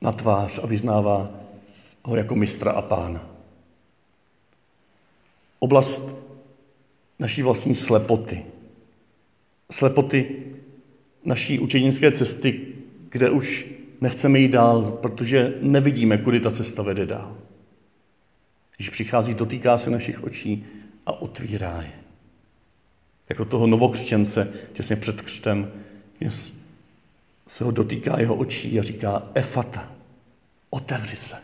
na 0.00 0.12
tvář 0.12 0.60
a 0.62 0.66
vyznává 0.66 1.30
ho 2.02 2.16
jako 2.16 2.34
mistra 2.34 2.72
a 2.72 2.82
pána. 2.82 3.35
Oblast 5.58 6.16
naší 7.18 7.42
vlastní 7.42 7.74
slepoty. 7.74 8.44
Slepoty 9.70 10.36
naší 11.24 11.58
učednické 11.58 12.12
cesty, 12.12 12.60
kde 13.08 13.30
už 13.30 13.66
nechceme 14.00 14.38
jít 14.38 14.48
dál, 14.48 14.98
protože 15.02 15.54
nevidíme, 15.60 16.18
kudy 16.18 16.40
ta 16.40 16.50
cesta 16.50 16.82
vede 16.82 17.06
dál. 17.06 17.36
Když 18.76 18.90
přichází, 18.90 19.34
dotýká 19.34 19.78
se 19.78 19.90
našich 19.90 20.24
očí 20.24 20.66
a 21.06 21.12
otvírá 21.12 21.82
je. 21.82 21.92
Jako 23.28 23.44
toho 23.44 23.66
novokřtěnce 23.66 24.52
těsně 24.72 24.96
před 24.96 25.22
křtem 25.22 25.72
se 27.48 27.64
ho 27.64 27.70
dotýká 27.70 28.20
jeho 28.20 28.34
očí 28.34 28.78
a 28.78 28.82
říká 28.82 29.22
Efata, 29.34 29.92
otevři 30.70 31.16
se. 31.16 31.36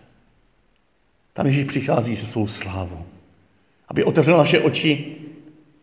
Tam 1.33 1.47
Ježíš 1.47 1.65
přichází 1.65 2.17
se 2.17 2.27
svou 2.27 2.47
slávou, 2.47 3.05
aby 3.93 4.05
otevřel 4.05 4.37
naše 4.37 4.61
oči 4.61 5.17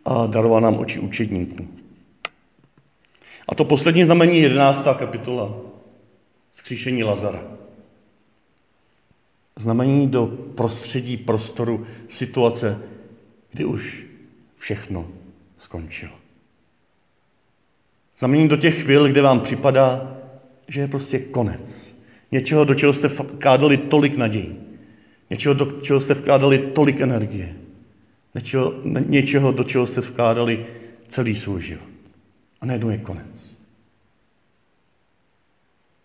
a 0.05 0.25
daroval 0.25 0.61
nám 0.61 0.79
oči 0.79 0.99
učedníků. 0.99 1.67
A 3.47 3.55
to 3.55 3.65
poslední 3.65 4.03
znamení, 4.03 4.39
11. 4.39 4.87
kapitola, 4.97 5.55
zkříšení 6.51 7.03
Lazara. 7.03 7.43
Znamení 9.55 10.07
do 10.07 10.27
prostředí, 10.55 11.17
prostoru, 11.17 11.85
situace, 12.07 12.81
kdy 13.51 13.65
už 13.65 14.05
všechno 14.57 15.07
skončilo. 15.57 16.13
Znamení 18.17 18.47
do 18.47 18.57
těch 18.57 18.83
chvil, 18.83 19.07
kde 19.07 19.21
vám 19.21 19.39
připadá, 19.39 20.17
že 20.67 20.81
je 20.81 20.87
prostě 20.87 21.19
konec. 21.19 21.95
Něčeho, 22.31 22.65
do 22.65 22.73
čeho 22.73 22.93
jste 22.93 23.07
vkládali 23.07 23.77
tolik 23.77 24.17
nadějí. 24.17 24.55
Něčeho, 25.29 25.53
do 25.53 25.81
čeho 25.81 25.99
jste 25.99 26.13
vkládali 26.13 26.57
tolik 26.57 27.01
energie. 27.01 27.68
Něčeho, 28.35 28.73
něčeho, 29.05 29.51
do 29.51 29.63
čeho 29.63 29.87
jste 29.87 30.01
vkládali 30.01 30.65
celý 31.07 31.35
svůj 31.35 31.61
život. 31.61 31.89
A 32.61 32.65
najednou 32.65 32.89
je 32.89 32.97
konec. 32.97 33.57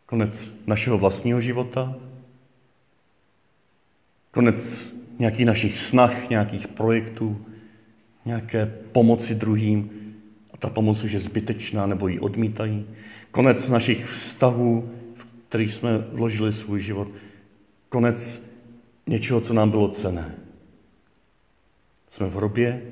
Konec 0.07 0.53
našeho 0.67 0.99
vlastního 0.99 1.41
života, 1.41 1.97
konec 4.31 4.95
nějakých 5.19 5.47
našich 5.47 5.79
snah, 5.79 6.31
nějakých 6.31 6.69
projektů, 6.69 7.47
nějaké 8.25 8.67
pomoci 8.93 9.35
druhým 9.35 9.91
a 10.53 10.57
ta 10.57 10.71
pomoc 10.71 11.05
už 11.05 11.13
je 11.13 11.21
zbytečná 11.21 11.87
nebo 11.87 12.09
ji 12.09 12.21
odmítají. 12.21 12.87
Konec 13.31 13.69
našich 13.69 14.07
vztahů, 14.07 14.91
v 15.15 15.27
kterých 15.49 15.73
jsme 15.73 15.99
vložili 15.99 16.53
svůj 16.53 16.81
život. 16.81 17.09
Konec 17.89 18.45
něčeho, 19.07 19.41
co 19.41 19.55
nám 19.55 19.71
bylo 19.71 19.89
cené. 19.89 20.35
Jsme 22.15 22.27
v 22.27 22.35
hrobě 22.35 22.83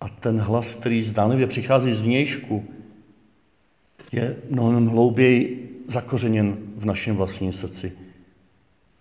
a 0.00 0.08
ten 0.08 0.40
hlas, 0.40 0.74
který 0.74 1.02
zdánlivě 1.02 1.46
přichází 1.46 1.92
z 1.92 2.00
vnějšku, 2.00 2.68
je 4.12 4.36
mnohem 4.50 4.86
hlouběji 4.86 5.70
zakořeněn 5.88 6.56
v 6.76 6.84
našem 6.84 7.16
vlastním 7.16 7.52
srdci. 7.52 7.92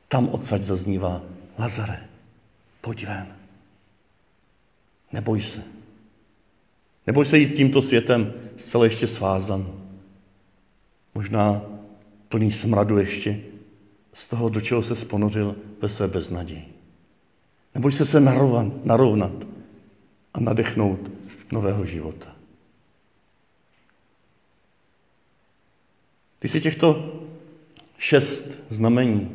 Tam 0.08 0.30
odsaď 0.30 0.62
zaznívá 0.62 1.22
Lazare, 1.58 2.04
pojď 2.82 3.08
ven. 3.08 3.28
Neboj 5.12 5.42
se. 5.42 5.64
Neboj 7.08 7.26
se 7.26 7.38
jít 7.38 7.56
tímto 7.56 7.82
světem 7.82 8.34
zcela 8.58 8.84
ještě 8.84 9.08
svázan. 9.08 9.74
Možná 11.14 11.62
plný 12.30 12.52
smradu 12.52 12.98
ještě 12.98 13.40
z 14.14 14.28
toho, 14.28 14.50
do 14.50 14.62
čeho 14.62 14.84
se 14.84 14.96
sponořil 14.96 15.56
ve 15.82 15.90
své 15.90 16.08
beznaději. 16.08 16.75
Neboj 17.76 17.92
se 17.92 18.06
se 18.06 18.20
narovnat, 18.20 18.86
narovnat 18.86 19.48
a 20.34 20.40
nadechnout 20.40 21.12
nového 21.52 21.86
života. 21.86 22.36
Když 26.40 26.52
si 26.52 26.62
těchto 26.62 27.14
šest 27.98 28.60
znamení, 28.70 29.32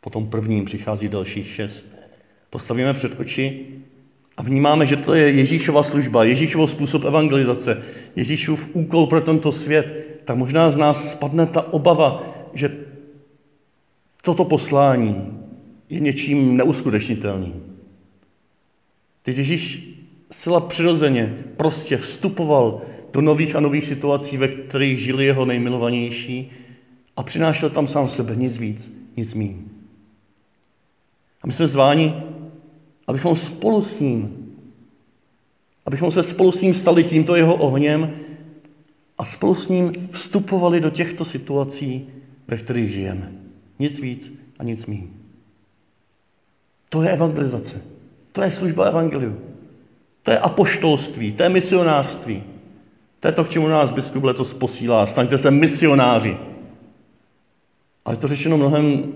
potom 0.00 0.26
prvním 0.26 0.64
přichází 0.64 1.08
dalších 1.08 1.48
šest, 1.48 1.86
postavíme 2.50 2.94
před 2.94 3.20
oči 3.20 3.66
a 4.36 4.42
vnímáme, 4.42 4.86
že 4.86 4.96
to 4.96 5.14
je 5.14 5.30
Ježíšova 5.30 5.82
služba, 5.82 6.24
Ježíšov 6.24 6.70
způsob 6.70 7.04
evangelizace, 7.04 7.82
Ježíšův 8.16 8.68
úkol 8.72 9.06
pro 9.06 9.20
tento 9.20 9.52
svět, 9.52 10.20
tak 10.24 10.36
možná 10.36 10.70
z 10.70 10.76
nás 10.76 11.12
spadne 11.12 11.46
ta 11.46 11.72
obava, 11.72 12.22
že 12.54 12.76
toto 14.22 14.44
poslání 14.44 15.45
je 15.90 16.00
něčím 16.00 16.56
neuskutečnitelným. 16.56 17.62
Teď 19.22 19.38
Ježíš 19.38 19.90
zcela 20.30 20.60
přirozeně 20.60 21.44
prostě 21.56 21.96
vstupoval 21.96 22.82
do 23.12 23.20
nových 23.20 23.56
a 23.56 23.60
nových 23.60 23.84
situací, 23.84 24.36
ve 24.36 24.48
kterých 24.48 24.98
žili 24.98 25.24
jeho 25.24 25.44
nejmilovanější 25.44 26.50
a 27.16 27.22
přinášel 27.22 27.70
tam 27.70 27.88
sám 27.88 28.08
sebe, 28.08 28.36
nic 28.36 28.58
víc, 28.58 28.92
nic 29.16 29.34
míň. 29.34 29.56
A 31.42 31.46
my 31.46 31.52
jsme 31.52 31.66
zváni, 31.66 32.14
abychom 33.06 33.36
spolu 33.36 33.82
s 33.82 34.00
ním, 34.00 34.52
abychom 35.86 36.10
se 36.10 36.22
spolu 36.22 36.52
s 36.52 36.62
ním 36.62 36.74
stali 36.74 37.04
tímto 37.04 37.36
jeho 37.36 37.54
ohněm 37.54 38.10
a 39.18 39.24
spolu 39.24 39.54
s 39.54 39.68
ním 39.68 40.08
vstupovali 40.10 40.80
do 40.80 40.90
těchto 40.90 41.24
situací, 41.24 42.06
ve 42.48 42.56
kterých 42.56 42.92
žijeme. 42.92 43.32
Nic 43.78 44.00
víc 44.00 44.32
a 44.58 44.64
nic 44.64 44.86
míň. 44.86 45.08
To 46.88 47.02
je 47.02 47.10
evangelizace. 47.10 47.82
To 48.32 48.42
je 48.42 48.50
služba 48.50 48.84
evangeliu. 48.84 49.36
To 50.22 50.30
je 50.30 50.38
apoštolství, 50.38 51.32
to 51.32 51.42
je 51.42 51.48
misionářství. 51.48 52.42
To 53.20 53.28
je 53.28 53.32
to, 53.32 53.44
k 53.44 53.50
čemu 53.50 53.68
nás 53.68 53.90
biskup 53.90 54.24
letos 54.24 54.54
posílá. 54.54 55.06
Staňte 55.06 55.38
se 55.38 55.50
misionáři. 55.50 56.36
Ale 58.04 58.16
to 58.16 58.28
řešeno 58.28 58.56
mnohem 58.56 59.12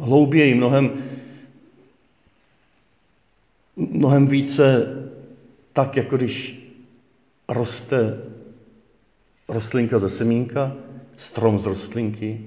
hlouběji, 0.00 0.54
mnohem, 0.54 0.90
mnohem 3.76 4.26
více 4.26 4.86
tak, 5.72 5.96
jako 5.96 6.16
když 6.16 6.62
roste 7.48 8.18
rostlinka 9.48 9.98
ze 9.98 10.10
semínka, 10.10 10.72
strom 11.16 11.60
z 11.60 11.66
rostlinky, 11.66 12.40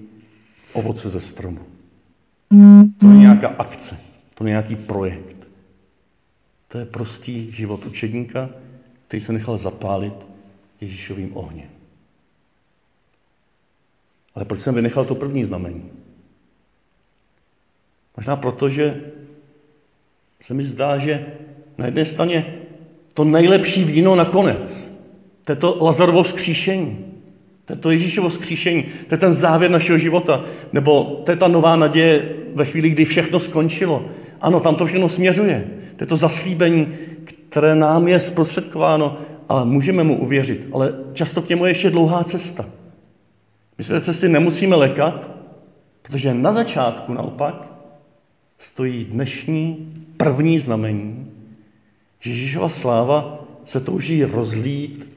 ovoce 0.74 1.10
ze 1.10 1.22
stromu. 1.22 1.79
To 3.00 3.08
je 3.08 3.18
nějaká 3.18 3.48
akce, 3.48 4.00
to 4.34 4.46
je 4.46 4.50
nějaký 4.50 4.76
projekt. 4.76 5.48
To 6.68 6.78
je 6.78 6.86
prostý 6.86 7.52
život 7.52 7.86
učedníka, 7.86 8.50
který 9.08 9.22
se 9.22 9.34
nechal 9.34 9.58
zapálit 9.58 10.14
Ježíšovým 10.82 11.38
ohněm. 11.38 11.70
Ale 14.36 14.46
proč 14.46 14.62
jsem 14.62 14.76
vynechal 14.76 15.06
to 15.06 15.16
první 15.16 15.46
znamení? 15.46 15.92
Možná 18.18 18.36
proto, 18.36 18.70
že 18.70 19.12
se 20.42 20.54
mi 20.54 20.64
zdá, 20.64 20.98
že 20.98 21.34
na 21.78 21.86
jedné 21.86 22.06
straně 22.06 22.56
to 23.14 23.24
nejlepší 23.24 23.84
víno 23.84 24.16
nakonec, 24.16 24.92
to 25.44 25.52
je 25.52 25.56
to 25.56 25.78
Lazarovo 25.82 26.24
vzkříšení, 26.24 27.09
to 27.70 27.74
je 27.74 27.78
to 27.78 27.92
Ježíšovo 27.92 28.30
vzkříšení, 28.30 28.84
to 29.08 29.14
je 29.14 29.18
ten 29.18 29.34
závěr 29.34 29.72
našeho 29.72 29.98
života, 29.98 30.44
nebo 30.74 31.22
to 31.26 31.32
je 31.32 31.36
ta 31.36 31.48
nová 31.48 31.76
naděje 31.76 32.30
ve 32.56 32.66
chvíli, 32.66 32.90
kdy 32.90 33.06
všechno 33.06 33.40
skončilo. 33.40 34.06
Ano, 34.42 34.60
tam 34.60 34.76
to 34.76 34.86
všechno 34.86 35.10
směřuje. 35.10 35.68
To 35.96 36.04
je 36.04 36.08
to 36.08 36.18
zaslíbení, 36.18 36.88
které 37.50 37.76
nám 37.76 38.08
je 38.08 38.20
zprostředkováno 38.20 39.18
a 39.50 39.64
můžeme 39.64 40.04
mu 40.04 40.18
uvěřit, 40.18 40.68
ale 40.74 40.94
často 41.14 41.42
k 41.42 41.50
němu 41.50 41.66
je 41.66 41.72
ještě 41.72 41.90
dlouhá 41.90 42.24
cesta. 42.24 42.66
My 43.78 43.84
se 43.84 44.02
cesty 44.02 44.30
nemusíme 44.30 44.76
lekat, 44.76 45.30
protože 46.02 46.34
na 46.34 46.54
začátku 46.54 47.14
naopak 47.14 47.68
stojí 48.58 49.06
dnešní 49.06 49.94
první 50.18 50.60
znamení, 50.60 51.28
že 52.20 52.30
Ježíšova 52.30 52.70
sláva 52.70 53.46
se 53.66 53.80
touží 53.80 54.24
rozlít 54.24 55.08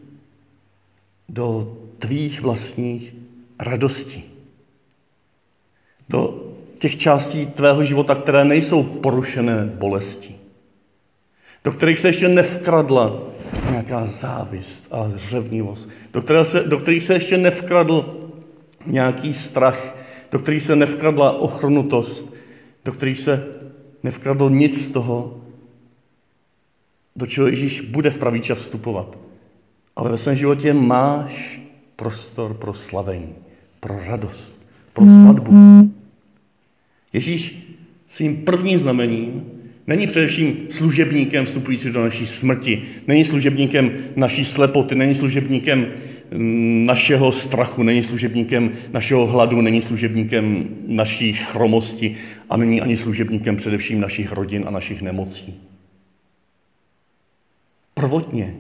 do 1.29 1.77
tvých 2.03 2.41
vlastních 2.41 3.15
radostí. 3.59 4.25
Do 6.09 6.53
těch 6.79 6.99
částí 6.99 7.47
tvého 7.47 7.85
života, 7.85 8.15
které 8.15 8.45
nejsou 8.45 8.83
porušené 8.83 9.71
bolestí. 9.79 10.37
Do 11.65 11.73
kterých 11.73 11.99
se 11.99 12.09
ještě 12.09 12.29
nevkradla 12.29 13.19
nějaká 13.71 14.07
závist 14.07 14.89
a 14.91 15.11
zřevnivost. 15.15 15.89
Do, 16.13 16.45
se, 16.45 16.61
do 16.61 16.79
kterých 16.79 17.05
se 17.05 17.15
ještě 17.15 17.39
nevkradl 17.39 18.29
nějaký 18.87 19.35
strach. 19.35 19.97
Do 20.33 20.39
kterých 20.39 20.63
se 20.63 20.77
nevkradla 20.77 21.39
ochrnutost 21.39 22.33
do 22.85 22.93
kterých 22.93 23.19
se 23.19 23.47
nevkradl 24.03 24.51
nic 24.51 24.85
z 24.85 24.91
toho, 24.91 25.41
do 27.17 27.27
čeho 27.27 27.47
Ježíš 27.47 27.81
bude 27.81 28.11
v 28.11 28.19
pravý 28.19 28.41
čas 28.41 28.59
vstupovat. 28.59 29.19
Ale 29.97 30.11
ve 30.11 30.19
svém 30.19 30.37
životě 30.37 30.75
máš 30.75 31.61
prostor 31.97 32.55
pro 32.55 32.75
slavení, 32.75 33.35
pro 33.81 33.99
radost, 34.07 34.67
pro 34.93 35.05
svatbu. 35.05 35.53
Ježíš 37.13 37.59
svým 38.09 38.37
prvním 38.37 38.79
znamením 38.79 39.45
není 39.87 40.07
především 40.07 40.57
služebníkem 40.71 41.45
vstupující 41.45 41.91
do 41.91 42.03
naší 42.03 42.27
smrti, 42.27 42.83
není 43.07 43.25
služebníkem 43.25 43.93
naší 44.17 44.45
slepoty, 44.45 44.95
není 44.95 45.15
služebníkem 45.15 45.87
našeho 46.87 47.33
strachu, 47.33 47.83
není 47.83 48.03
služebníkem 48.03 48.73
našeho 48.93 49.27
hladu, 49.27 49.61
není 49.61 49.83
služebníkem 49.83 50.69
naší 50.87 51.33
chromosti 51.33 52.17
a 52.51 52.57
není 52.57 52.81
ani 52.81 52.97
služebníkem 52.97 53.57
především 53.57 54.01
našich 54.01 54.33
rodin 54.33 54.65
a 54.67 54.71
našich 54.71 55.03
nemocí. 55.03 55.55
Prvotně 57.95 58.55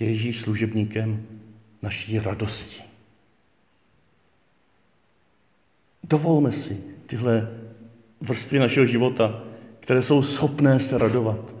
je 0.00 0.06
Ježíš 0.08 0.40
služebníkem 0.40 1.22
naší 1.82 2.18
radosti. 2.18 2.82
Dovolme 6.04 6.52
si 6.52 6.76
tyhle 7.06 7.48
vrstvy 8.20 8.58
našeho 8.58 8.86
života, 8.86 9.42
které 9.80 10.02
jsou 10.02 10.22
schopné 10.22 10.80
se 10.80 10.98
radovat. 10.98 11.54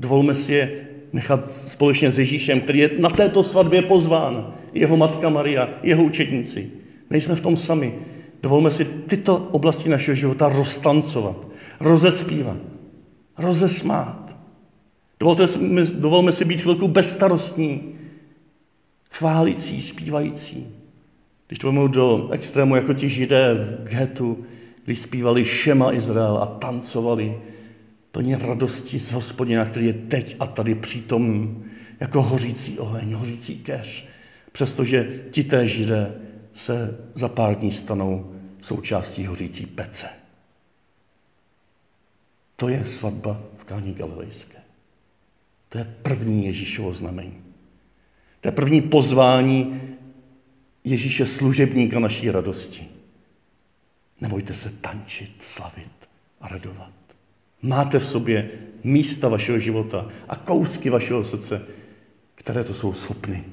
Dovolme 0.00 0.34
si 0.34 0.52
je 0.52 0.86
nechat 1.12 1.52
společně 1.52 2.10
s 2.10 2.18
Ježíšem, 2.18 2.60
který 2.60 2.78
je 2.78 2.90
na 2.98 3.10
této 3.10 3.44
svatbě 3.44 3.82
pozván, 3.82 4.54
jeho 4.72 4.96
matka 4.96 5.28
Maria, 5.28 5.68
jeho 5.82 6.04
učedníci. 6.04 6.70
Nejsme 7.10 7.34
v 7.34 7.40
tom 7.40 7.56
sami. 7.56 7.98
Dovolme 8.42 8.70
si 8.70 8.84
tyto 8.84 9.36
oblasti 9.36 9.88
našeho 9.88 10.14
života 10.14 10.48
roztancovat, 10.48 11.48
rozespívat, 11.80 12.58
rozesmát. 13.38 14.36
Dovolte, 15.20 15.46
dovolme 15.94 16.32
si 16.32 16.44
být 16.44 16.62
chvilku 16.62 16.88
bezstarostní, 16.88 17.94
chválící, 19.12 19.82
zpívající. 19.82 20.66
Když 21.46 21.58
to 21.58 21.66
vezmu 21.66 21.88
do 21.88 22.28
extrému, 22.30 22.76
jako 22.76 22.94
ti 22.94 23.08
židé 23.08 23.54
v 23.54 23.88
getu, 23.88 24.44
když 24.84 24.98
zpívali 24.98 25.44
Šema 25.44 25.92
Izrael 25.92 26.38
a 26.38 26.46
tancovali, 26.46 27.40
plně 28.10 28.36
radosti 28.36 28.98
z 28.98 29.12
hospodina, 29.12 29.64
který 29.64 29.86
je 29.86 29.92
teď 29.92 30.36
a 30.40 30.46
tady 30.46 30.74
přítomný, 30.74 31.64
jako 32.00 32.22
hořící 32.22 32.78
oheň, 32.78 33.14
hořící 33.14 33.58
keř. 33.58 34.08
Přestože 34.52 35.22
ti 35.30 35.44
té 35.44 35.66
židé 35.66 36.14
se 36.52 36.98
za 37.14 37.28
pár 37.28 37.54
dní 37.54 37.72
stanou 37.72 38.32
součástí 38.60 39.26
hořící 39.26 39.66
pece. 39.66 40.08
To 42.56 42.68
je 42.68 42.84
svatba 42.84 43.40
v 43.56 43.64
Káni 43.64 43.92
Galilejské. 43.92 44.58
To 45.68 45.78
je 45.78 45.94
první 46.02 46.46
Ježíšovo 46.46 46.94
znamení. 46.94 47.51
To 48.42 48.48
je 48.48 48.52
první 48.52 48.82
pozvání 48.82 49.80
Ježíše 50.84 51.26
služebníka 51.26 51.98
naší 51.98 52.30
radosti. 52.30 52.88
Nebojte 54.20 54.54
se 54.54 54.70
tančit, 54.70 55.32
slavit 55.38 56.08
a 56.40 56.48
radovat. 56.48 56.92
Máte 57.62 57.98
v 57.98 58.06
sobě 58.06 58.50
místa 58.84 59.28
vašeho 59.28 59.58
života 59.58 60.08
a 60.28 60.36
kousky 60.36 60.90
vašeho 60.90 61.24
srdce, 61.24 61.62
které 62.34 62.64
to 62.64 62.74
jsou 62.74 62.92
schopny. 62.92 63.44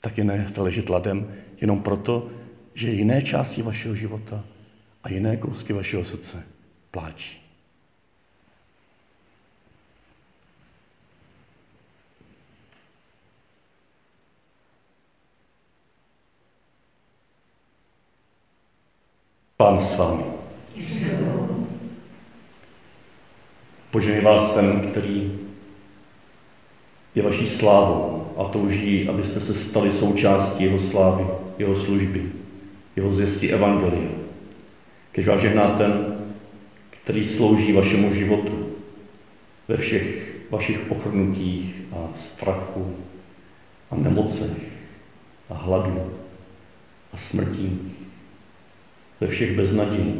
Tak 0.00 0.18
je 0.18 0.24
nechte 0.24 0.60
ležet 0.60 0.88
ladem 0.88 1.34
jenom 1.60 1.82
proto, 1.82 2.28
že 2.74 2.90
jiné 2.90 3.22
části 3.22 3.62
vašeho 3.62 3.94
života 3.94 4.44
a 5.04 5.08
jiné 5.08 5.36
kousky 5.36 5.72
vašeho 5.72 6.04
srdce 6.04 6.42
pláčí. 6.90 7.41
Pán 19.62 19.80
s 19.80 19.96
vámi. 19.96 20.22
Požený 23.90 24.20
vás 24.20 24.52
ten, 24.52 24.80
který 24.80 25.32
je 27.14 27.22
vaší 27.22 27.46
slávou 27.46 28.32
a 28.36 28.44
touží, 28.44 29.08
abyste 29.08 29.40
se 29.40 29.54
stali 29.54 29.92
součástí 29.92 30.64
jeho 30.64 30.78
slávy, 30.78 31.26
jeho 31.58 31.76
služby, 31.76 32.32
jeho 32.96 33.12
zvěstí 33.12 33.52
Evangelia. 33.52 34.10
Kež 35.12 35.28
vás 35.28 35.40
žehná 35.40 35.68
ten, 35.68 36.18
který 36.90 37.24
slouží 37.24 37.72
vašemu 37.72 38.14
životu 38.14 38.66
ve 39.68 39.76
všech 39.76 40.34
vašich 40.50 40.90
ochrnutích 40.90 41.74
a 41.92 42.08
strachu 42.16 42.96
a 43.90 43.96
nemocech 43.96 44.58
a 45.50 45.54
hladu 45.54 46.12
a 47.12 47.16
smrtí, 47.16 47.92
ve 49.22 49.28
všech 49.28 49.56
beznadějí. 49.56 50.14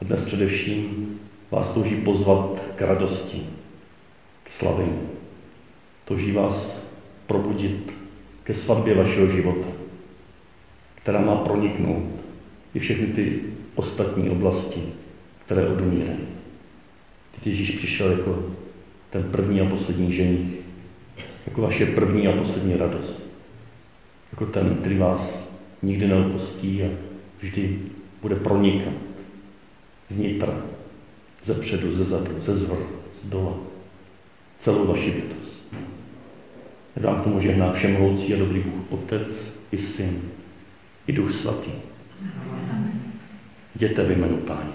A 0.00 0.04
dnes 0.04 0.22
především 0.22 1.08
vás 1.50 1.72
touží 1.72 1.96
pozvat 1.96 2.62
k 2.76 2.80
radosti, 2.80 3.42
k 4.44 4.52
slavení. 4.52 4.98
Touží 6.04 6.32
vás 6.32 6.86
probudit 7.26 7.92
ke 8.44 8.54
svatbě 8.54 8.94
vašeho 8.94 9.28
života, 9.28 9.68
která 10.94 11.20
má 11.20 11.36
proniknout 11.36 12.08
i 12.74 12.78
všechny 12.78 13.06
ty 13.06 13.40
ostatní 13.74 14.30
oblasti, 14.30 14.82
které 15.44 15.68
odumírají. 15.68 16.18
Teď 17.34 17.46
Ježíš 17.46 17.70
přišel 17.70 18.10
jako 18.10 18.44
ten 19.10 19.22
první 19.22 19.60
a 19.60 19.64
poslední 19.64 20.12
ženich, 20.12 20.54
jako 21.46 21.62
vaše 21.62 21.86
první 21.86 22.28
a 22.28 22.32
poslední 22.32 22.76
radost, 22.76 23.36
jako 24.32 24.46
ten, 24.46 24.76
který 24.80 24.98
vás 24.98 25.52
nikdy 25.82 26.08
neopustí 26.08 26.82
a 26.82 27.07
vždy 27.40 27.78
bude 28.22 28.36
pronikat 28.36 28.94
znitra, 30.10 30.62
ze 31.44 31.54
předu, 31.54 31.92
ze 31.92 32.04
zadu, 32.04 32.40
ze 32.40 32.56
zvr, 32.56 32.76
z 33.22 33.26
dola, 33.26 33.56
celou 34.58 34.86
vaši 34.86 35.10
bytost. 35.10 35.74
Dám 36.96 37.20
k 37.20 37.24
tomu 37.24 37.40
žehná 37.40 37.72
všemohoucí 37.72 38.34
a 38.34 38.38
dobrý 38.38 38.60
Bůh, 38.60 38.92
Otec 38.92 39.58
i 39.72 39.78
Syn, 39.78 40.22
i 41.06 41.12
Duch 41.12 41.32
Svatý. 41.32 41.70
Jděte 43.74 44.04
v 44.04 44.10
jménu 44.10 44.36
Páně. 44.36 44.72